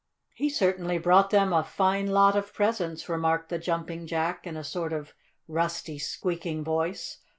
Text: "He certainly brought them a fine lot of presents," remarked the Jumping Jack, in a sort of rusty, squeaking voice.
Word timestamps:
"He 0.33 0.49
certainly 0.49 0.97
brought 0.97 1.29
them 1.29 1.53
a 1.53 1.63
fine 1.63 2.07
lot 2.07 2.35
of 2.35 2.55
presents," 2.55 3.07
remarked 3.07 3.49
the 3.49 3.59
Jumping 3.59 4.07
Jack, 4.07 4.47
in 4.47 4.57
a 4.57 4.63
sort 4.63 4.93
of 4.93 5.13
rusty, 5.47 5.99
squeaking 5.99 6.63
voice. 6.63 7.19